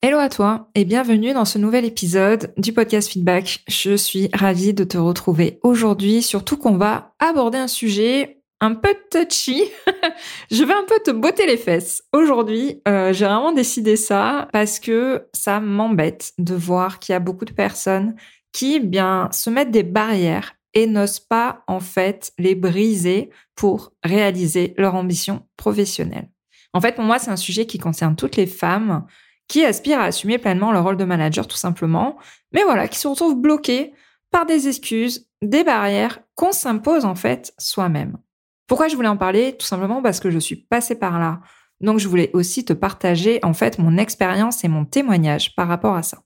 Hello 0.00 0.18
à 0.18 0.28
toi 0.28 0.70
et 0.76 0.84
bienvenue 0.84 1.32
dans 1.32 1.44
ce 1.44 1.58
nouvel 1.58 1.84
épisode 1.84 2.54
du 2.56 2.72
podcast 2.72 3.10
Feedback. 3.10 3.64
Je 3.66 3.96
suis 3.96 4.30
ravie 4.32 4.72
de 4.72 4.84
te 4.84 4.96
retrouver 4.96 5.58
aujourd'hui, 5.64 6.22
surtout 6.22 6.56
qu'on 6.56 6.76
va 6.76 7.16
aborder 7.18 7.58
un 7.58 7.66
sujet 7.66 8.40
un 8.60 8.76
peu 8.76 8.94
touchy. 9.10 9.64
je 10.52 10.62
vais 10.62 10.72
un 10.72 10.84
peu 10.86 11.00
te 11.04 11.10
botter 11.10 11.46
les 11.46 11.56
fesses. 11.56 12.04
Aujourd'hui, 12.12 12.80
euh, 12.86 13.12
j'ai 13.12 13.24
vraiment 13.24 13.50
décidé 13.50 13.96
ça 13.96 14.46
parce 14.52 14.78
que 14.78 15.26
ça 15.34 15.58
m'embête 15.58 16.32
de 16.38 16.54
voir 16.54 17.00
qu'il 17.00 17.12
y 17.12 17.16
a 17.16 17.20
beaucoup 17.20 17.44
de 17.44 17.52
personnes 17.52 18.14
qui 18.52 18.78
bien 18.78 19.28
se 19.32 19.50
mettent 19.50 19.72
des 19.72 19.82
barrières 19.82 20.54
et 20.74 20.86
n'osent 20.86 21.18
pas 21.18 21.64
en 21.66 21.80
fait 21.80 22.30
les 22.38 22.54
briser 22.54 23.30
pour 23.56 23.92
réaliser 24.04 24.74
leur 24.76 24.94
ambition 24.94 25.42
professionnelle. 25.56 26.28
En 26.72 26.80
fait, 26.80 26.94
pour 26.94 27.04
moi, 27.04 27.18
c'est 27.18 27.32
un 27.32 27.36
sujet 27.36 27.66
qui 27.66 27.78
concerne 27.78 28.14
toutes 28.14 28.36
les 28.36 28.46
femmes 28.46 29.04
qui 29.48 29.64
aspirent 29.64 30.00
à 30.00 30.04
assumer 30.04 30.38
pleinement 30.38 30.72
leur 30.72 30.84
rôle 30.84 30.96
de 30.96 31.04
manager 31.04 31.46
tout 31.46 31.56
simplement, 31.56 32.18
mais 32.52 32.62
voilà, 32.62 32.86
qui 32.86 32.98
se 32.98 33.08
retrouvent 33.08 33.40
bloqués 33.40 33.92
par 34.30 34.46
des 34.46 34.68
excuses, 34.68 35.28
des 35.42 35.64
barrières 35.64 36.20
qu'on 36.34 36.52
s'impose 36.52 37.04
en 37.04 37.14
fait 37.14 37.54
soi-même. 37.58 38.18
Pourquoi 38.66 38.88
je 38.88 38.96
voulais 38.96 39.08
en 39.08 39.16
parler? 39.16 39.56
Tout 39.56 39.66
simplement 39.66 40.02
parce 40.02 40.20
que 40.20 40.30
je 40.30 40.38
suis 40.38 40.56
passée 40.56 40.94
par 40.94 41.18
là. 41.18 41.40
Donc 41.80 41.98
je 41.98 42.08
voulais 42.08 42.30
aussi 42.34 42.64
te 42.64 42.72
partager 42.72 43.38
en 43.42 43.54
fait 43.54 43.78
mon 43.78 43.96
expérience 43.96 44.64
et 44.64 44.68
mon 44.68 44.84
témoignage 44.84 45.54
par 45.54 45.68
rapport 45.68 45.94
à 45.94 46.02
ça. 46.02 46.18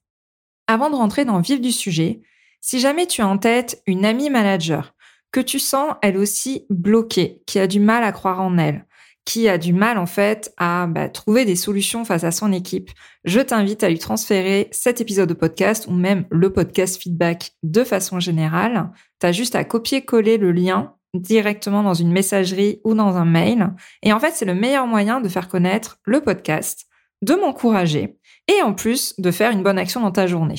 Avant 0.67 0.91
de 0.91 0.97
rentrer 0.97 1.25
dans 1.25 1.37
le 1.37 1.43
vif 1.43 1.61
du 1.61 1.73
sujet, 1.73 2.23
si 2.61 2.81
jamais 2.81 3.07
tu 3.07 3.21
as 3.23 3.29
en 3.29 3.39
tête 3.39 3.83
une 3.87 4.05
amie 4.05 4.31
manager 4.31 4.95
que 5.31 5.41
tu 5.41 5.59
sens 5.59 5.95
elle 6.03 6.17
aussi 6.17 6.67
bloquée, 6.71 7.43
qui 7.47 7.59
a 7.59 7.67
du 7.67 7.81
mal 7.81 8.05
à 8.05 8.13
croire 8.13 8.41
en 8.41 8.59
elle, 8.59 8.87
qui 9.25 9.49
a 9.49 9.59
du 9.59 9.73
mal 9.73 9.99
en 9.99 10.07
fait 10.07 10.53
à 10.57 10.87
bah, 10.87 11.09
trouver 11.09 11.45
des 11.45 11.57
solutions 11.57 12.05
face 12.05 12.25
à 12.25 12.33
son 12.33 12.53
équipe, 12.53 12.91
je 13.25 13.41
t'invite 13.41 13.85
à 13.85 13.89
lui 13.89 13.99
transférer 13.99 14.69
cet 14.73 15.01
épisode 15.01 15.29
de 15.29 15.35
podcast 15.35 15.87
ou 15.87 15.93
même 15.93 16.27
le 16.31 16.53
podcast 16.53 17.01
feedback 17.01 17.53
de 17.63 17.85
façon 17.85 18.21
générale. 18.21 18.91
Tu 19.21 19.33
juste 19.33 19.55
à 19.55 19.65
copier-coller 19.65 20.39
le 20.39 20.51
lien 20.51 20.95
directement 21.15 21.83
dans 21.83 21.95
une 21.95 22.13
messagerie 22.13 22.81
ou 22.85 22.95
dans 22.95 23.17
un 23.17 23.25
mail. 23.25 23.75
Et 24.03 24.13
en 24.13 24.19
fait, 24.19 24.33
c'est 24.35 24.45
le 24.45 24.55
meilleur 24.55 24.87
moyen 24.87 25.21
de 25.21 25.29
faire 25.29 25.49
connaître 25.49 25.99
le 26.05 26.21
podcast, 26.21 26.87
de 27.21 27.35
m'encourager 27.35 28.19
et 28.49 28.63
en 28.63 28.73
plus 28.73 29.15
de 29.19 29.31
faire 29.31 29.53
une 29.53 29.63
bonne 29.63 29.79
action 29.79 30.01
dans 30.01 30.11
ta 30.11 30.27
journée. 30.27 30.57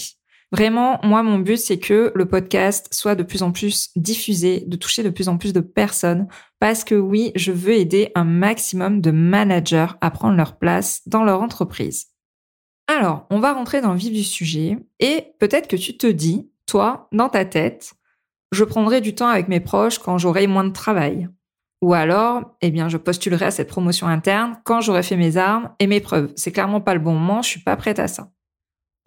Vraiment, 0.53 0.99
moi, 1.01 1.23
mon 1.23 1.39
but, 1.39 1.57
c'est 1.57 1.79
que 1.79 2.11
le 2.13 2.27
podcast 2.27 2.93
soit 2.93 3.15
de 3.15 3.23
plus 3.23 3.41
en 3.41 3.51
plus 3.51 3.89
diffusé, 3.95 4.63
de 4.67 4.77
toucher 4.77 5.01
de 5.01 5.09
plus 5.09 5.27
en 5.27 5.39
plus 5.39 5.51
de 5.51 5.61
personnes, 5.61 6.27
parce 6.59 6.83
que 6.83 6.93
oui, 6.93 7.31
je 7.35 7.51
veux 7.51 7.73
aider 7.73 8.11
un 8.13 8.23
maximum 8.23 9.01
de 9.01 9.09
managers 9.09 9.87
à 9.99 10.11
prendre 10.11 10.37
leur 10.37 10.59
place 10.59 11.01
dans 11.07 11.23
leur 11.23 11.41
entreprise. 11.41 12.05
Alors, 12.87 13.25
on 13.31 13.39
va 13.39 13.53
rentrer 13.53 13.81
dans 13.81 13.93
le 13.93 13.97
vif 13.97 14.13
du 14.13 14.23
sujet, 14.23 14.77
et 14.99 15.33
peut-être 15.39 15.67
que 15.67 15.75
tu 15.75 15.97
te 15.97 16.05
dis, 16.05 16.51
toi, 16.67 17.07
dans 17.11 17.29
ta 17.29 17.45
tête, 17.45 17.95
je 18.51 18.63
prendrai 18.63 19.01
du 19.01 19.15
temps 19.15 19.29
avec 19.29 19.47
mes 19.47 19.59
proches 19.59 19.97
quand 19.97 20.19
j'aurai 20.19 20.45
moins 20.45 20.65
de 20.65 20.69
travail. 20.69 21.29
Ou 21.81 21.95
alors, 21.95 22.55
eh 22.61 22.69
bien, 22.69 22.89
je 22.89 22.97
postulerai 22.97 23.45
à 23.45 23.51
cette 23.51 23.69
promotion 23.69 24.05
interne 24.05 24.61
quand 24.65 24.81
j'aurai 24.81 25.01
fait 25.01 25.17
mes 25.17 25.35
armes 25.35 25.73
et 25.79 25.87
mes 25.87 25.99
preuves. 25.99 26.31
C'est 26.35 26.51
clairement 26.51 26.79
pas 26.79 26.93
le 26.93 26.99
bon 26.99 27.13
moment, 27.13 27.41
je 27.41 27.49
suis 27.49 27.63
pas 27.63 27.75
prête 27.75 27.97
à 27.97 28.07
ça. 28.07 28.29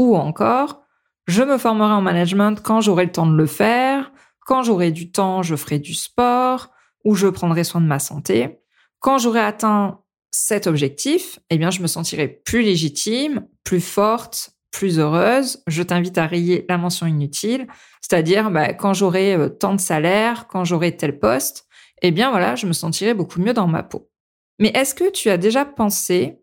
Ou 0.01 0.17
encore, 0.17 0.86
je 1.27 1.43
me 1.43 1.59
formerai 1.59 1.93
en 1.93 2.03
management 2.03 2.61
quand 2.63 2.81
j'aurai 2.81 3.07
le 3.07 3.13
temps 3.13 3.27
de 3.27 3.37
le 3.37 3.47
faire. 3.47 4.13
Quand 4.41 4.63
j'aurai 4.63 4.93
du 4.93 5.11
temps, 5.11 5.43
je 5.43 5.57
ferai 5.57 5.79
du 5.79 5.95
sport 5.95 6.71
ou 7.05 7.15
je 7.15 7.27
prendrai 7.27 7.65
soin 7.65 7.81
de 7.81 7.87
ma 7.87 7.99
santé. 7.99 8.61
Quand 9.01 9.19
j'aurai 9.19 9.41
atteint 9.41 10.01
cet 10.31 10.67
objectif, 10.67 11.39
eh 11.51 11.59
bien, 11.59 11.71
je 11.71 11.83
me 11.83 11.87
sentirai 11.87 12.29
plus 12.29 12.63
légitime, 12.63 13.47
plus 13.65 13.81
forte, 13.81 14.51
plus 14.71 14.99
heureuse. 14.99 15.63
Je 15.67 15.83
t'invite 15.83 16.19
à 16.19 16.27
rayer 16.27 16.65
la 16.69 16.79
mention 16.79 17.07
inutile, 17.07 17.67
c'est-à-dire 18.01 18.51
bah, 18.51 18.75
quand 18.75 18.95
j'aurai 18.95 19.35
euh, 19.35 19.49
tant 19.49 19.75
de 19.75 19.81
salaire, 19.81 20.47
quand 20.49 20.65
j'aurai 20.65 20.97
tel 20.97 21.19
poste, 21.19 21.67
eh 22.03 22.11
bien 22.11 22.31
voilà, 22.31 22.55
je 22.55 22.67
me 22.67 22.73
sentirai 22.73 23.15
beaucoup 23.15 23.41
mieux 23.41 23.55
dans 23.55 23.67
ma 23.67 23.83
peau. 23.83 24.11
Mais 24.59 24.69
est-ce 24.75 24.95
que 24.95 25.11
tu 25.11 25.31
as 25.31 25.39
déjà 25.39 25.65
pensé 25.65 26.39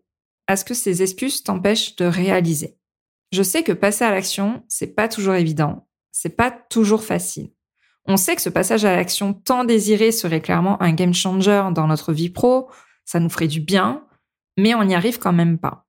à 0.46 0.56
ce 0.56 0.64
que 0.64 0.74
ces 0.74 1.02
excuses 1.02 1.42
t'empêchent 1.42 1.96
de 1.96 2.04
réaliser? 2.04 2.76
Je 3.34 3.42
sais 3.42 3.62
que 3.62 3.72
passer 3.72 4.04
à 4.04 4.10
l'action, 4.10 4.64
c'est 4.68 4.94
pas 4.94 5.08
toujours 5.08 5.34
évident, 5.34 5.88
c'est 6.12 6.36
pas 6.36 6.50
toujours 6.50 7.02
facile. 7.02 7.50
On 8.06 8.16
sait 8.16 8.36
que 8.36 8.42
ce 8.42 8.50
passage 8.50 8.84
à 8.84 8.94
l'action 8.94 9.32
tant 9.32 9.64
désiré 9.64 10.12
serait 10.12 10.40
clairement 10.40 10.80
un 10.82 10.92
game 10.92 11.14
changer 11.14 11.70
dans 11.74 11.86
notre 11.86 12.12
vie 12.12 12.30
pro, 12.30 12.70
ça 13.04 13.18
nous 13.20 13.30
ferait 13.30 13.48
du 13.48 13.60
bien, 13.60 14.04
mais 14.56 14.74
on 14.74 14.84
n'y 14.84 14.94
arrive 14.94 15.18
quand 15.18 15.32
même 15.32 15.58
pas. 15.58 15.86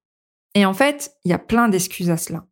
Et 0.53 0.65
en 0.65 0.73
fait, 0.73 1.15
il 1.25 1.31
y 1.31 1.33
a 1.33 1.39
plein 1.39 1.67
d'excuses 1.67 2.09
à 2.09 2.17
cela. 2.17 2.45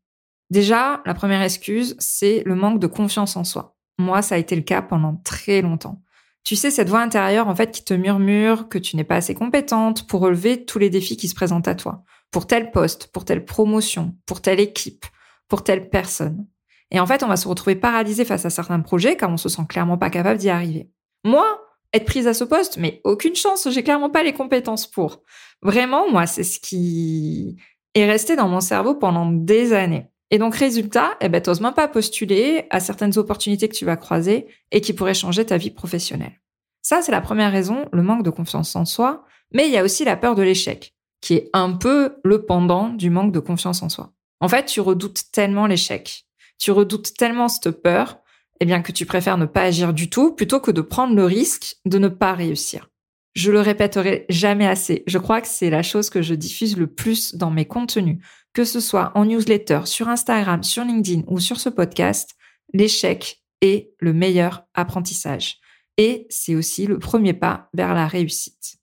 Déjà, 0.50 1.02
la 1.06 1.14
première 1.14 1.42
excuse, 1.42 1.96
c'est 2.00 2.44
le 2.46 2.56
manque 2.56 2.80
de 2.80 2.88
confiance 2.88 3.38
en 3.38 3.44
soi. 3.44 3.76
Moi, 3.98 4.22
ça 4.22 4.36
a 4.36 4.38
été 4.38 4.56
le 4.56 4.62
cas 4.62 4.82
pendant 4.82 5.16
très 5.16 5.62
longtemps. 5.62 6.02
Tu 6.44 6.56
sais, 6.56 6.72
cette 6.72 6.90
voix 6.90 7.02
intérieure, 7.02 7.48
en 7.48 7.56
fait, 7.56 7.72
qui 7.72 7.84
te 7.84 7.94
murmure 7.94 8.68
que 8.68 8.78
tu 8.78 8.96
n'es 8.96 9.04
pas 9.04 9.16
assez 9.16 9.34
compétente 9.34 10.08
pour 10.08 10.22
relever 10.22 10.66
tous 10.66 10.78
les 10.80 10.90
défis 10.90 11.18
qui 11.18 11.28
se 11.28 11.36
présentent 11.36 11.68
à 11.68 11.76
toi 11.76 12.04
pour 12.34 12.48
tel 12.48 12.72
poste, 12.72 13.08
pour 13.14 13.24
telle 13.24 13.46
promotion, 13.46 14.16
pour 14.26 14.42
telle 14.42 14.60
équipe, 14.60 15.06
pour 15.48 15.64
telle 15.64 15.90
personne. 15.90 16.48
Et 16.92 17.00
en 17.00 17.06
fait, 17.06 17.24
on 17.24 17.28
va 17.28 17.38
se 17.38 17.48
retrouver 17.48 17.76
paralysé 17.76 18.26
face 18.26 18.46
à 18.46 18.50
certains 18.50 18.80
projets 18.80 19.16
car 19.16 19.30
on 19.30 19.38
se 19.38 19.50
sent 19.50 19.62
clairement 19.70 19.98
pas 19.98 20.10
capable 20.10 20.40
d'y 20.40 20.50
arriver. 20.50 20.90
Moi, 21.24 21.46
être 21.94 22.06
prise 22.06 22.28
à 22.28 22.34
ce 22.34 22.44
poste, 22.44 22.78
mais 22.78 23.02
aucune 23.04 23.36
chance, 23.36 23.68
j'ai 23.70 23.84
clairement 23.84 24.10
pas 24.10 24.24
les 24.24 24.34
compétences 24.34 24.88
pour. 24.88 25.22
Vraiment, 25.62 26.10
moi, 26.10 26.26
c'est 26.26 26.44
ce 26.44 26.60
qui 26.60 27.56
est 27.94 28.06
resté 28.06 28.36
dans 28.36 28.50
mon 28.50 28.62
cerveau 28.62 28.96
pendant 28.96 29.32
des 29.32 29.74
années. 29.74 30.08
Et 30.34 30.40
donc, 30.40 30.56
résultat, 30.56 31.16
eh 31.22 31.30
ben, 31.30 31.40
t'oses 31.40 31.62
même 31.62 31.76
pas 31.76 31.88
postuler 31.88 32.66
à 32.72 32.80
certaines 32.80 33.20
opportunités 33.20 33.70
que 33.70 33.76
tu 33.76 33.86
vas 33.86 33.98
croiser 33.98 34.48
et 34.72 34.82
qui 34.82 34.94
pourraient 34.94 35.14
changer 35.14 35.46
ta 35.46 35.58
vie 35.58 35.70
professionnelle. 35.70 36.42
Ça, 36.82 37.04
c'est 37.04 37.12
la 37.12 37.22
première 37.22 37.52
raison, 37.52 37.86
le 37.94 38.02
manque 38.02 38.24
de 38.24 38.32
confiance 38.32 38.76
en 38.76 38.86
soi, 38.86 39.26
mais 39.54 39.68
il 39.68 39.72
y 39.72 39.78
a 39.78 39.84
aussi 39.84 40.04
la 40.04 40.18
peur 40.18 40.34
de 40.34 40.42
l'échec 40.42 40.96
qui 41.22 41.36
est 41.36 41.52
un 41.54 41.74
peu 41.74 42.16
le 42.24 42.48
pendant 42.48 42.90
du 42.90 43.12
manque 43.12 43.32
de 43.32 43.40
confiance 43.40 43.84
en 43.84 43.90
soi. 43.90 44.12
En 44.40 44.50
fait, 44.50 44.66
tu 44.66 44.82
redoutes 44.82 45.32
tellement 45.32 45.68
l'échec, 45.68 46.26
tu 46.58 46.72
redoutes 46.72 47.14
tellement 47.14 47.48
cette 47.48 47.70
peur, 47.70 48.18
eh 48.60 48.66
bien 48.66 48.82
que 48.82 48.92
tu 48.92 49.06
préfères 49.06 49.38
ne 49.38 49.46
pas 49.46 49.62
agir 49.62 49.94
du 49.94 50.10
tout 50.10 50.34
plutôt 50.34 50.60
que 50.60 50.72
de 50.72 50.82
prendre 50.82 51.14
le 51.16 51.26
risque 51.26 51.76
de 51.86 52.00
ne 52.00 52.08
pas 52.08 52.34
réussir. 52.34 52.90
Je 53.34 53.52
le 53.52 53.62
répéterai 53.62 54.26
jamais 54.30 54.68
assez. 54.68 55.04
Je 55.08 55.18
crois 55.18 55.42
que 55.42 55.48
c'est 55.48 55.70
la 55.70 55.84
chose 55.84 56.10
que 56.10 56.22
je 56.22 56.36
diffuse 56.36 56.78
le 56.78 56.88
plus 56.88 57.36
dans 57.36 57.50
mes 57.50 57.66
contenus, 57.66 58.24
que 58.54 58.64
ce 58.64 58.80
soit 58.80 59.12
en 59.16 59.26
newsletter, 59.26 59.82
sur 59.86 60.08
Instagram, 60.08 60.62
sur 60.62 60.84
LinkedIn 60.84 61.24
ou 61.28 61.40
sur 61.40 61.60
ce 61.60 61.70
podcast. 61.70 62.36
L'échec 62.74 63.44
est 63.62 63.92
le 64.00 64.14
meilleur 64.14 64.66
apprentissage. 64.74 65.58
Et 65.98 66.28
c'est 66.30 66.56
aussi 66.56 66.86
le 66.86 67.00
premier 67.00 67.34
pas 67.34 67.70
vers 67.74 67.94
la 67.94 68.08
réussite. 68.08 68.78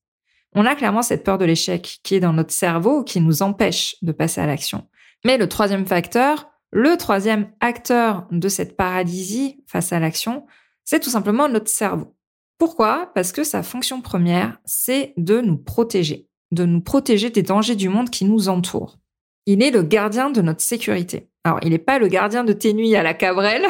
On 0.55 0.67
a 0.67 0.75
clairement 0.75 1.02
cette 1.02 1.25
peur 1.25 1.38
de 1.38 1.44
l'échec 1.44 2.00
qui 2.02 2.17
est 2.17 2.20
dans 2.20 2.32
notre 2.32 2.52
cerveau, 2.52 3.05
qui 3.05 3.20
nous 3.20 3.43
empêche 3.43 3.97
de 4.02 4.11
passer 4.11 4.41
à 4.41 4.47
l'action. 4.47 4.88
Mais 5.25 5.38
le 5.38 5.49
troisième 5.49 5.87
facteur, 5.87 6.49
le 6.73 6.97
troisième 6.97 7.52
acteur 7.61 8.26
de 8.31 8.49
cette 8.49 8.76
paralysie 8.76 9.62
face 9.67 9.93
à 9.93 10.00
l'action, 10.00 10.47
c'est 10.85 11.00
tout 11.00 11.11
simplement 11.11 11.49
notre 11.49 11.70
cerveau. 11.70 12.17
Pourquoi? 12.61 13.11
Parce 13.15 13.33
que 13.33 13.43
sa 13.43 13.62
fonction 13.62 14.03
première, 14.03 14.59
c'est 14.67 15.15
de 15.17 15.41
nous 15.41 15.57
protéger, 15.57 16.29
de 16.53 16.67
nous 16.67 16.83
protéger 16.83 17.31
des 17.31 17.43
dangers 17.43 17.75
du 17.75 17.89
monde 17.89 18.11
qui 18.11 18.27
nous 18.27 18.51
entoure. 18.51 18.99
Il 19.47 19.62
est 19.62 19.71
le 19.71 19.83
gardien 19.83 20.29
de 20.29 20.43
notre 20.43 20.61
sécurité. 20.61 21.31
Alors, 21.43 21.61
il 21.62 21.71
n'est 21.71 21.79
pas 21.79 21.99
le 21.99 22.09
gardien 22.09 22.45
de 22.45 22.53
tes 22.53 22.75
nuits 22.75 22.95
à 22.97 23.03
la 23.03 23.15
Cabrelle. 23.15 23.67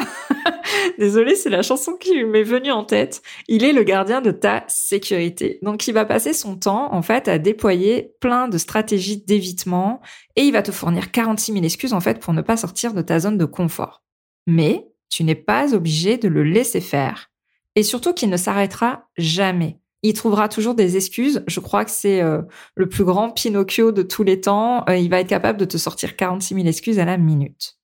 Désolée, 0.99 1.35
c'est 1.35 1.49
la 1.49 1.61
chanson 1.61 1.93
qui 1.93 2.21
m'est 2.25 2.43
venue 2.43 2.71
en 2.71 2.83
tête. 2.83 3.21
Il 3.47 3.63
est 3.63 3.71
le 3.71 3.83
gardien 3.83 4.19
de 4.19 4.31
ta 4.31 4.65
sécurité. 4.67 5.59
Donc, 5.61 5.87
il 5.87 5.93
va 5.93 6.03
passer 6.03 6.33
son 6.33 6.57
temps, 6.57 6.93
en 6.93 7.01
fait, 7.01 7.29
à 7.29 7.37
déployer 7.37 8.13
plein 8.19 8.49
de 8.49 8.57
stratégies 8.57 9.23
d'évitement 9.23 10.01
et 10.35 10.41
il 10.41 10.51
va 10.51 10.63
te 10.63 10.73
fournir 10.73 11.11
46 11.11 11.53
000 11.53 11.63
excuses, 11.63 11.93
en 11.93 12.01
fait, 12.01 12.19
pour 12.19 12.33
ne 12.33 12.41
pas 12.41 12.57
sortir 12.57 12.93
de 12.93 13.01
ta 13.01 13.21
zone 13.21 13.37
de 13.37 13.45
confort. 13.45 14.03
Mais 14.47 14.85
tu 15.09 15.23
n'es 15.23 15.35
pas 15.35 15.73
obligé 15.73 16.17
de 16.17 16.27
le 16.27 16.43
laisser 16.43 16.81
faire. 16.81 17.30
Et 17.75 17.83
surtout 17.83 18.13
qu'il 18.13 18.29
ne 18.29 18.37
s'arrêtera 18.37 19.09
jamais 19.17 19.81
il 20.03 20.13
trouvera 20.13 20.49
toujours 20.49 20.75
des 20.75 20.97
excuses. 20.97 21.43
Je 21.47 21.59
crois 21.59 21.85
que 21.85 21.91
c'est 21.91 22.21
euh, 22.21 22.41
le 22.75 22.89
plus 22.89 23.03
grand 23.03 23.31
Pinocchio 23.31 23.91
de 23.91 24.01
tous 24.01 24.23
les 24.23 24.41
temps. 24.41 24.83
Euh, 24.89 24.97
il 24.97 25.09
va 25.09 25.19
être 25.19 25.27
capable 25.27 25.59
de 25.59 25.65
te 25.65 25.77
sortir 25.77 26.15
46 26.15 26.55
000 26.55 26.67
excuses 26.67 26.99
à 26.99 27.05
la 27.05 27.17
minute. 27.17 27.77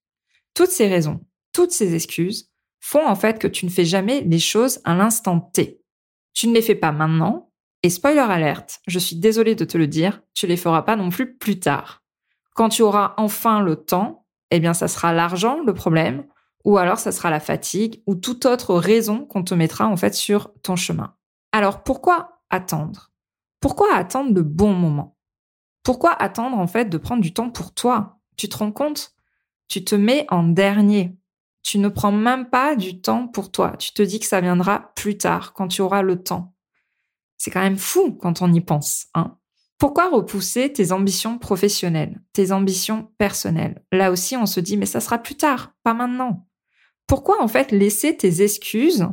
Toutes 0.53 0.71
ces 0.71 0.87
raisons, 0.87 1.21
toutes 1.53 1.71
ces 1.71 1.93
excuses 1.93 2.49
font 2.79 3.05
en 3.05 3.15
fait 3.15 3.39
que 3.39 3.47
tu 3.47 3.65
ne 3.65 3.71
fais 3.71 3.85
jamais 3.85 4.21
les 4.21 4.39
choses 4.39 4.79
à 4.83 4.95
l'instant 4.95 5.39
T. 5.39 5.81
Tu 6.33 6.47
ne 6.47 6.53
les 6.53 6.61
fais 6.61 6.75
pas 6.75 6.91
maintenant, 6.91 7.51
et 7.83 7.89
spoiler 7.89 8.19
alerte, 8.19 8.79
je 8.87 8.99
suis 8.99 9.15
désolée 9.15 9.55
de 9.55 9.65
te 9.65 9.77
le 9.77 9.87
dire, 9.87 10.21
tu 10.33 10.47
les 10.47 10.57
feras 10.57 10.81
pas 10.81 10.95
non 10.95 11.09
plus 11.09 11.35
plus 11.37 11.59
tard. 11.59 12.03
Quand 12.55 12.69
tu 12.69 12.81
auras 12.81 13.13
enfin 13.17 13.61
le 13.61 13.75
temps, 13.75 14.25
eh 14.49 14.59
bien 14.59 14.73
ça 14.73 14.87
sera 14.87 15.13
l'argent 15.13 15.61
le 15.63 15.73
problème, 15.73 16.25
ou 16.67 16.77
alors 16.77 16.99
ça 16.99 17.13
sera 17.13 17.29
la 17.29 17.39
fatigue, 17.39 18.03
ou 18.07 18.15
toute 18.15 18.45
autre 18.45 18.75
raison 18.75 19.25
qu'on 19.25 19.41
te 19.41 19.53
mettra 19.53 19.87
en 19.87 19.95
fait 19.95 20.13
sur 20.13 20.51
ton 20.63 20.75
chemin. 20.75 21.15
Alors 21.53 21.81
pourquoi 21.81 22.41
attendre? 22.49 23.13
Pourquoi 23.61 23.95
attendre 23.95 24.33
le 24.33 24.43
bon 24.43 24.73
moment? 24.73 25.17
Pourquoi 25.81 26.11
attendre 26.11 26.57
en 26.57 26.67
fait 26.67 26.89
de 26.89 26.97
prendre 26.97 27.21
du 27.21 27.33
temps 27.33 27.49
pour 27.49 27.73
toi? 27.73 28.19
Tu 28.35 28.49
te 28.49 28.57
rends 28.57 28.73
compte? 28.73 29.13
Tu 29.69 29.85
te 29.85 29.95
mets 29.95 30.25
en 30.29 30.43
dernier. 30.43 31.17
Tu 31.63 31.79
ne 31.79 31.87
prends 31.87 32.11
même 32.11 32.49
pas 32.49 32.75
du 32.75 32.99
temps 32.99 33.29
pour 33.29 33.49
toi. 33.49 33.77
Tu 33.77 33.93
te 33.93 34.01
dis 34.01 34.19
que 34.19 34.25
ça 34.25 34.41
viendra 34.41 34.91
plus 34.93 35.17
tard, 35.17 35.53
quand 35.53 35.69
tu 35.69 35.81
auras 35.81 36.01
le 36.01 36.21
temps. 36.21 36.53
C'est 37.37 37.49
quand 37.49 37.61
même 37.61 37.77
fou 37.77 38.11
quand 38.11 38.41
on 38.41 38.51
y 38.51 38.59
pense. 38.59 39.05
Hein 39.13 39.37
pourquoi 39.77 40.09
repousser 40.09 40.73
tes 40.73 40.91
ambitions 40.91 41.37
professionnelles, 41.37 42.19
tes 42.33 42.51
ambitions 42.51 43.11
personnelles? 43.19 43.83
Là 43.91 44.11
aussi, 44.11 44.35
on 44.35 44.47
se 44.47 44.59
dit, 44.59 44.75
mais 44.75 44.87
ça 44.87 44.99
sera 44.99 45.19
plus 45.19 45.35
tard, 45.35 45.73
pas 45.83 45.93
maintenant. 45.93 46.46
Pourquoi 47.07 47.42
en 47.42 47.48
fait 47.48 47.71
laisser 47.71 48.15
tes 48.15 48.42
excuses 48.42 49.07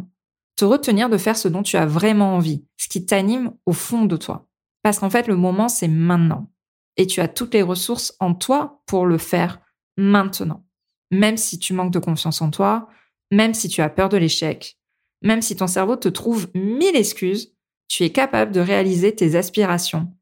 te 0.56 0.64
retenir 0.64 1.08
de 1.08 1.16
faire 1.16 1.36
ce 1.36 1.48
dont 1.48 1.62
tu 1.62 1.76
as 1.76 1.86
vraiment 1.86 2.34
envie, 2.34 2.64
ce 2.76 2.88
qui 2.88 3.06
t'anime 3.06 3.52
au 3.66 3.72
fond 3.72 4.04
de 4.04 4.16
toi? 4.16 4.48
Parce 4.82 4.98
qu'en 4.98 5.10
fait, 5.10 5.26
le 5.28 5.36
moment, 5.36 5.68
c'est 5.68 5.88
maintenant. 5.88 6.50
Et 6.96 7.06
tu 7.06 7.20
as 7.20 7.28
toutes 7.28 7.54
les 7.54 7.62
ressources 7.62 8.14
en 8.20 8.34
toi 8.34 8.82
pour 8.86 9.06
le 9.06 9.18
faire 9.18 9.60
maintenant. 9.96 10.64
Même 11.10 11.36
si 11.36 11.58
tu 11.58 11.72
manques 11.72 11.92
de 11.92 11.98
confiance 11.98 12.42
en 12.42 12.50
toi, 12.50 12.88
même 13.30 13.54
si 13.54 13.68
tu 13.68 13.80
as 13.80 13.88
peur 13.88 14.08
de 14.08 14.16
l'échec, 14.16 14.78
même 15.22 15.42
si 15.42 15.56
ton 15.56 15.66
cerveau 15.66 15.96
te 15.96 16.08
trouve 16.08 16.48
mille 16.54 16.96
excuses, 16.96 17.54
tu 17.88 18.04
es 18.04 18.10
capable 18.10 18.52
de 18.52 18.60
réaliser 18.60 19.14
tes 19.14 19.36
aspirations 19.36 20.12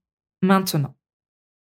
maintenant. 0.42 0.94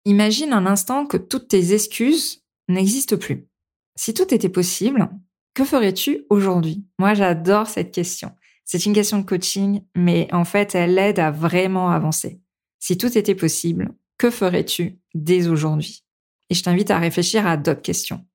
Imagine 0.04 0.52
un 0.52 0.66
instant 0.66 1.06
que 1.06 1.16
toutes 1.16 1.48
tes 1.48 1.72
excuses 1.72 2.44
n'existent 2.68 3.16
plus. 3.16 3.48
Si 3.96 4.14
tout 4.14 4.32
était 4.34 4.48
possible, 4.48 5.10
que 5.54 5.64
ferais-tu 5.64 6.24
aujourd'hui? 6.30 6.84
Moi, 6.98 7.14
j'adore 7.14 7.68
cette 7.68 7.92
question. 7.92 8.32
C'est 8.64 8.86
une 8.86 8.92
question 8.92 9.18
de 9.18 9.24
coaching, 9.24 9.82
mais 9.94 10.28
en 10.32 10.44
fait, 10.44 10.74
elle 10.74 10.98
aide 10.98 11.18
à 11.18 11.30
vraiment 11.30 11.90
avancer. 11.90 12.40
Si 12.80 12.98
tout 12.98 13.16
était 13.16 13.34
possible, 13.34 13.94
que 14.18 14.30
ferais-tu 14.30 14.98
dès 15.14 15.48
aujourd'hui? 15.48 16.04
Et 16.50 16.54
je 16.54 16.62
t'invite 16.62 16.90
à 16.90 16.98
réfléchir 16.98 17.46
à 17.46 17.56
d'autres 17.56 17.82
questions. 17.82 18.26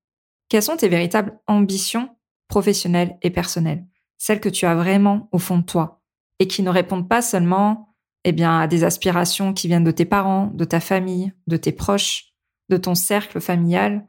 Quelles 0.49 0.63
sont 0.63 0.77
tes 0.77 0.89
véritables 0.89 1.39
ambitions 1.47 2.09
professionnelles 2.47 3.17
et 3.21 3.29
personnelles? 3.29 3.85
Celles 4.17 4.39
que 4.39 4.49
tu 4.49 4.65
as 4.65 4.75
vraiment 4.75 5.29
au 5.31 5.39
fond 5.39 5.59
de 5.59 5.63
toi 5.63 6.01
et 6.39 6.47
qui 6.47 6.63
ne 6.63 6.69
répondent 6.69 7.07
pas 7.07 7.21
seulement 7.21 7.95
eh 8.25 8.31
bien, 8.31 8.59
à 8.59 8.67
des 8.67 8.83
aspirations 8.83 9.53
qui 9.53 9.67
viennent 9.67 9.83
de 9.83 9.91
tes 9.91 10.05
parents, 10.05 10.47
de 10.47 10.65
ta 10.65 10.79
famille, 10.79 11.33
de 11.47 11.57
tes 11.57 11.71
proches, 11.71 12.33
de 12.69 12.77
ton 12.77 12.95
cercle 12.95 13.39
familial, 13.39 14.07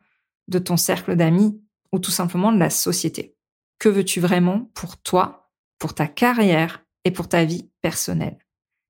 de 0.49 0.59
ton 0.59 0.77
cercle 0.77 1.17
d'amis 1.17 1.61
ou 1.93 1.99
tout 1.99 2.11
simplement 2.11 2.53
de 2.53 2.59
la 2.59 2.71
société. 2.71 3.37
Que 3.79 3.89
veux-tu 3.89 4.21
vraiment 4.21 4.71
pour 4.75 5.01
toi, 5.01 5.51
pour 5.79 5.95
ta 5.95 6.07
carrière 6.07 6.85
et 7.05 7.11
pour 7.11 7.29
ta 7.29 7.45
vie 7.45 7.71
personnelle? 7.81 8.39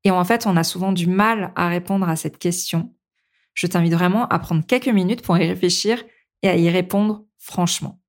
Et 0.04 0.10
en 0.10 0.24
fait, 0.24 0.46
on 0.46 0.56
a 0.56 0.64
souvent 0.64 0.92
du 0.92 1.06
mal 1.06 1.52
à 1.56 1.68
répondre 1.68 2.08
à 2.08 2.16
cette 2.16 2.38
question. 2.38 2.94
Je 3.54 3.66
t'invite 3.66 3.92
vraiment 3.92 4.26
à 4.28 4.38
prendre 4.38 4.64
quelques 4.66 4.88
minutes 4.88 5.22
pour 5.22 5.36
y 5.38 5.46
réfléchir 5.46 6.02
et 6.42 6.48
à 6.48 6.56
y 6.56 6.70
répondre 6.70 7.24
franchement. 7.38 8.00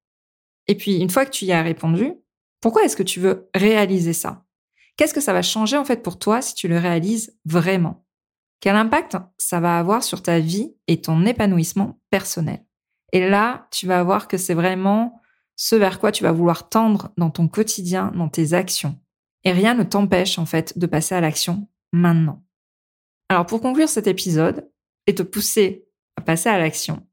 Et 0.68 0.76
puis, 0.76 0.98
une 0.98 1.10
fois 1.10 1.26
que 1.26 1.32
tu 1.32 1.46
y 1.46 1.52
as 1.52 1.62
répondu, 1.62 2.14
pourquoi 2.62 2.84
est-ce 2.84 2.96
que 2.96 3.04
tu 3.04 3.20
veux 3.20 3.50
réaliser 3.54 4.14
ça? 4.14 4.46
Qu'est-ce 4.96 5.14
que 5.14 5.22
ça 5.22 5.34
va 5.34 5.42
changer 5.42 5.78
en 5.78 5.86
fait 5.86 6.04
pour 6.04 6.20
toi 6.20 6.42
si 6.42 6.54
tu 6.54 6.68
le 6.68 6.78
réalises 6.78 7.38
vraiment? 7.46 8.06
Quel 8.60 8.76
impact 8.76 9.18
ça 9.38 9.60
va 9.60 9.80
avoir 9.80 10.04
sur 10.04 10.22
ta 10.22 10.40
vie 10.40 10.76
et 10.88 11.02
ton 11.02 11.26
épanouissement 11.26 12.00
personnel? 12.12 12.64
Et 13.12 13.28
là, 13.28 13.68
tu 13.72 13.88
vas 13.88 14.04
voir 14.04 14.28
que 14.28 14.38
c'est 14.38 14.54
vraiment 14.54 15.22
ce 15.56 15.76
vers 15.76 16.00
quoi 16.00 16.12
tu 16.12 16.24
vas 16.24 16.32
vouloir 16.32 16.70
tendre 16.70 17.12
dans 17.18 17.30
ton 17.30 17.48
quotidien, 17.48 18.12
dans 18.16 18.30
tes 18.30 18.54
actions. 18.54 19.00
Et 19.44 19.52
rien 19.52 19.74
ne 19.74 19.84
t'empêche 19.84 20.40
en 20.40 20.46
fait 20.46 20.78
de 20.78 20.86
passer 20.86 21.16
à 21.16 21.22
l'action 21.22 21.68
maintenant. 21.92 22.44
Alors 23.30 23.46
pour 23.46 23.62
conclure 23.62 23.90
cet 23.90 24.08
épisode 24.08 24.70
et 25.08 25.16
te 25.16 25.24
pousser 25.24 25.86
à 26.18 26.22
passer 26.22 26.50
à 26.50 26.58
l'action, 26.58 27.06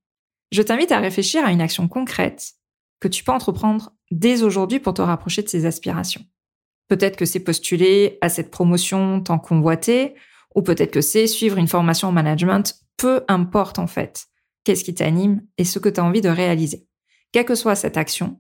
je 0.50 0.62
t'invite 0.62 0.92
à 0.92 0.98
réfléchir 0.98 1.44
à 1.44 1.52
une 1.52 1.60
action 1.60 1.88
concrète 1.88 2.54
que 3.00 3.08
tu 3.08 3.22
peux 3.22 3.32
entreprendre 3.32 3.92
dès 4.10 4.42
aujourd'hui 4.42 4.80
pour 4.80 4.94
te 4.94 5.02
rapprocher 5.02 5.42
de 5.42 5.48
ces 5.48 5.66
aspirations. 5.66 6.24
Peut-être 6.88 7.16
que 7.16 7.26
c'est 7.26 7.40
postuler 7.40 8.18
à 8.20 8.28
cette 8.28 8.50
promotion 8.50 9.20
tant 9.20 9.38
convoitée, 9.38 10.14
ou 10.54 10.62
peut-être 10.62 10.90
que 10.90 11.02
c'est 11.02 11.26
suivre 11.26 11.58
une 11.58 11.68
formation 11.68 12.08
en 12.08 12.12
management, 12.12 12.74
peu 12.96 13.24
importe 13.28 13.78
en 13.78 13.86
fait. 13.86 14.26
Qu'est-ce 14.68 14.84
qui 14.84 14.92
t'anime 14.92 15.40
et 15.56 15.64
ce 15.64 15.78
que 15.78 15.88
tu 15.88 15.98
as 15.98 16.04
envie 16.04 16.20
de 16.20 16.28
réaliser. 16.28 16.86
Quelle 17.32 17.46
que 17.46 17.54
soit 17.54 17.74
cette 17.74 17.96
action, 17.96 18.38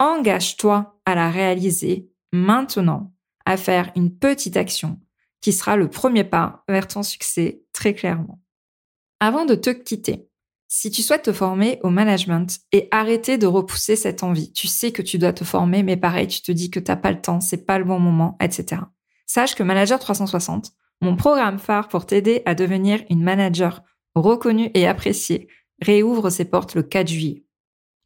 engage-toi 0.00 1.00
à 1.06 1.14
la 1.14 1.30
réaliser 1.30 2.10
maintenant, 2.32 3.14
à 3.46 3.56
faire 3.56 3.92
une 3.94 4.12
petite 4.12 4.56
action 4.56 4.98
qui 5.40 5.52
sera 5.52 5.76
le 5.76 5.88
premier 5.88 6.24
pas 6.24 6.64
vers 6.68 6.88
ton 6.88 7.04
succès 7.04 7.62
très 7.72 7.94
clairement. 7.94 8.42
Avant 9.20 9.44
de 9.44 9.54
te 9.54 9.70
quitter, 9.70 10.28
si 10.66 10.90
tu 10.90 11.00
souhaites 11.00 11.22
te 11.22 11.32
former 11.32 11.78
au 11.84 11.90
management 11.90 12.58
et 12.72 12.88
arrêter 12.90 13.38
de 13.38 13.46
repousser 13.46 13.94
cette 13.94 14.24
envie, 14.24 14.52
tu 14.52 14.66
sais 14.66 14.90
que 14.90 15.00
tu 15.02 15.16
dois 15.16 15.32
te 15.32 15.44
former, 15.44 15.84
mais 15.84 15.96
pareil, 15.96 16.26
tu 16.26 16.42
te 16.42 16.50
dis 16.50 16.72
que 16.72 16.80
t'as 16.80 16.96
pas 16.96 17.12
le 17.12 17.20
temps, 17.20 17.38
c'est 17.38 17.66
pas 17.66 17.78
le 17.78 17.84
bon 17.84 18.00
moment, 18.00 18.36
etc. 18.40 18.82
Sache 19.26 19.54
que 19.54 19.62
Manager 19.62 20.00
360, 20.00 20.72
mon 21.02 21.14
programme 21.14 21.60
phare 21.60 21.86
pour 21.86 22.04
t'aider 22.04 22.42
à 22.46 22.56
devenir 22.56 23.00
une 23.10 23.22
manager 23.22 23.84
reconnue 24.16 24.72
et 24.74 24.88
appréciée, 24.88 25.48
réouvre 25.80 26.30
ses 26.30 26.44
portes 26.44 26.74
le 26.74 26.82
4 26.82 27.08
juillet. 27.08 27.44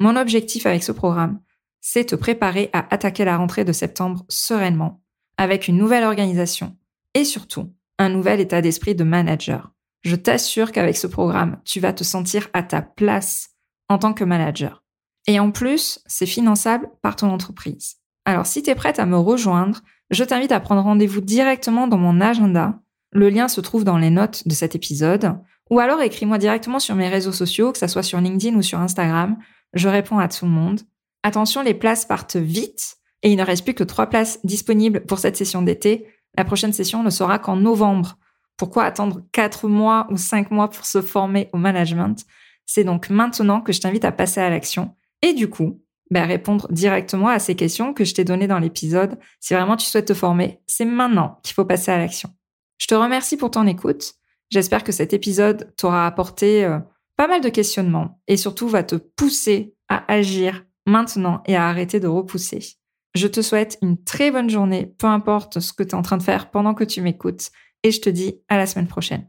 Mon 0.00 0.16
objectif 0.16 0.66
avec 0.66 0.82
ce 0.82 0.92
programme, 0.92 1.40
c'est 1.80 2.06
te 2.06 2.14
préparer 2.14 2.70
à 2.72 2.86
attaquer 2.92 3.24
la 3.24 3.36
rentrée 3.36 3.64
de 3.64 3.72
septembre 3.72 4.24
sereinement, 4.28 5.02
avec 5.36 5.68
une 5.68 5.76
nouvelle 5.76 6.04
organisation 6.04 6.76
et 7.14 7.24
surtout 7.24 7.72
un 7.98 8.08
nouvel 8.08 8.40
état 8.40 8.62
d'esprit 8.62 8.94
de 8.94 9.04
manager. 9.04 9.72
Je 10.02 10.16
t'assure 10.16 10.72
qu'avec 10.72 10.96
ce 10.96 11.06
programme, 11.06 11.60
tu 11.64 11.80
vas 11.80 11.92
te 11.92 12.04
sentir 12.04 12.48
à 12.52 12.62
ta 12.62 12.82
place 12.82 13.50
en 13.88 13.98
tant 13.98 14.14
que 14.14 14.24
manager. 14.24 14.82
Et 15.26 15.38
en 15.38 15.50
plus, 15.50 16.00
c'est 16.06 16.26
finançable 16.26 16.90
par 17.02 17.16
ton 17.16 17.30
entreprise. 17.30 17.96
Alors 18.24 18.46
si 18.46 18.62
tu 18.62 18.70
es 18.70 18.74
prête 18.74 18.98
à 18.98 19.06
me 19.06 19.16
rejoindre, 19.16 19.80
je 20.10 20.24
t'invite 20.24 20.52
à 20.52 20.60
prendre 20.60 20.82
rendez-vous 20.82 21.20
directement 21.20 21.86
dans 21.86 21.98
mon 21.98 22.20
agenda. 22.20 22.80
Le 23.12 23.28
lien 23.28 23.48
se 23.48 23.60
trouve 23.60 23.84
dans 23.84 23.98
les 23.98 24.10
notes 24.10 24.46
de 24.46 24.54
cet 24.54 24.74
épisode. 24.74 25.36
Ou 25.72 25.80
alors 25.80 26.02
écris-moi 26.02 26.36
directement 26.36 26.78
sur 26.78 26.94
mes 26.94 27.08
réseaux 27.08 27.32
sociaux, 27.32 27.72
que 27.72 27.78
ce 27.78 27.86
soit 27.86 28.02
sur 28.02 28.20
LinkedIn 28.20 28.54
ou 28.58 28.60
sur 28.60 28.78
Instagram. 28.78 29.38
Je 29.72 29.88
réponds 29.88 30.18
à 30.18 30.28
tout 30.28 30.44
le 30.44 30.50
monde. 30.50 30.82
Attention, 31.22 31.62
les 31.62 31.72
places 31.72 32.04
partent 32.04 32.36
vite 32.36 32.96
et 33.22 33.32
il 33.32 33.38
ne 33.38 33.42
reste 33.42 33.64
plus 33.64 33.72
que 33.72 33.82
trois 33.82 34.08
places 34.08 34.38
disponibles 34.44 35.06
pour 35.06 35.18
cette 35.18 35.38
session 35.38 35.62
d'été. 35.62 36.06
La 36.36 36.44
prochaine 36.44 36.74
session 36.74 37.02
ne 37.02 37.08
sera 37.08 37.38
qu'en 37.38 37.56
novembre. 37.56 38.18
Pourquoi 38.58 38.84
attendre 38.84 39.22
quatre 39.32 39.66
mois 39.66 40.06
ou 40.10 40.18
cinq 40.18 40.50
mois 40.50 40.68
pour 40.68 40.84
se 40.84 41.00
former 41.00 41.48
au 41.54 41.56
management? 41.56 42.22
C'est 42.66 42.84
donc 42.84 43.08
maintenant 43.08 43.62
que 43.62 43.72
je 43.72 43.80
t'invite 43.80 44.04
à 44.04 44.12
passer 44.12 44.42
à 44.42 44.50
l'action 44.50 44.94
et 45.22 45.32
du 45.32 45.48
coup, 45.48 45.80
ben, 46.10 46.26
répondre 46.26 46.70
directement 46.70 47.28
à 47.28 47.38
ces 47.38 47.54
questions 47.54 47.94
que 47.94 48.04
je 48.04 48.12
t'ai 48.12 48.24
données 48.24 48.46
dans 48.46 48.58
l'épisode. 48.58 49.18
Si 49.40 49.54
vraiment 49.54 49.78
tu 49.78 49.86
souhaites 49.86 50.08
te 50.08 50.12
former, 50.12 50.60
c'est 50.66 50.84
maintenant 50.84 51.40
qu'il 51.42 51.54
faut 51.54 51.64
passer 51.64 51.90
à 51.90 51.96
l'action. 51.96 52.28
Je 52.76 52.88
te 52.88 52.94
remercie 52.94 53.38
pour 53.38 53.50
ton 53.50 53.66
écoute. 53.66 54.16
J'espère 54.52 54.84
que 54.84 54.92
cet 54.92 55.14
épisode 55.14 55.72
t'aura 55.78 56.06
apporté 56.06 56.62
euh, 56.62 56.78
pas 57.16 57.26
mal 57.26 57.40
de 57.40 57.48
questionnements 57.48 58.20
et 58.28 58.36
surtout 58.36 58.68
va 58.68 58.82
te 58.82 58.96
pousser 58.96 59.74
à 59.88 60.04
agir 60.12 60.66
maintenant 60.84 61.42
et 61.46 61.56
à 61.56 61.68
arrêter 61.68 62.00
de 62.00 62.06
repousser. 62.06 62.58
Je 63.14 63.28
te 63.28 63.40
souhaite 63.40 63.78
une 63.80 64.04
très 64.04 64.30
bonne 64.30 64.50
journée, 64.50 64.94
peu 64.98 65.06
importe 65.06 65.60
ce 65.60 65.72
que 65.72 65.82
tu 65.82 65.90
es 65.90 65.94
en 65.94 66.02
train 66.02 66.18
de 66.18 66.22
faire 66.22 66.50
pendant 66.50 66.74
que 66.74 66.84
tu 66.84 67.00
m'écoutes 67.00 67.48
et 67.82 67.90
je 67.90 68.02
te 68.02 68.10
dis 68.10 68.42
à 68.50 68.58
la 68.58 68.66
semaine 68.66 68.88
prochaine. 68.88 69.26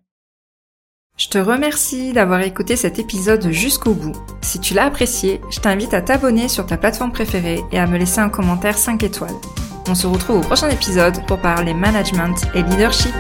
Je 1.16 1.30
te 1.30 1.38
remercie 1.38 2.12
d'avoir 2.12 2.42
écouté 2.42 2.76
cet 2.76 3.00
épisode 3.00 3.50
jusqu'au 3.50 3.94
bout. 3.94 4.18
Si 4.42 4.60
tu 4.60 4.74
l'as 4.74 4.88
apprécié, 4.88 5.40
je 5.52 5.62
t'invite 5.62 5.94
à 5.94 6.02
t'abonner 6.02 6.50
sur 6.50 6.66
ta 6.66 6.76
plateforme 6.76 7.14
préférée 7.14 7.62
et 7.72 7.80
à 7.80 7.88
me 7.88 7.98
laisser 7.98 8.20
un 8.20 8.30
commentaire 8.30 8.78
5 8.78 9.02
étoiles. 9.04 9.40
On 9.88 9.96
se 9.96 10.06
retrouve 10.06 10.40
au 10.40 10.42
prochain 10.42 10.70
épisode 10.70 11.26
pour 11.28 11.40
parler 11.40 11.74
management 11.74 12.36
et 12.56 12.64
leadership. 12.64 13.14